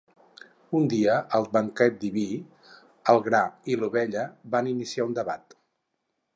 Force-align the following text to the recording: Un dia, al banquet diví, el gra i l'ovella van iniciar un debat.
Un 0.77 0.87
dia, 0.93 1.17
al 1.39 1.45
banquet 1.57 1.99
diví, 2.05 2.25
el 3.15 3.23
gra 3.29 3.43
i 3.75 3.79
l'ovella 3.83 4.27
van 4.57 4.75
iniciar 4.75 5.11
un 5.11 5.17
debat. 5.23 5.59